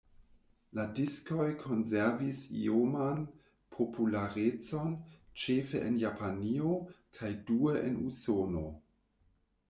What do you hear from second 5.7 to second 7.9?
en Japanio kaj due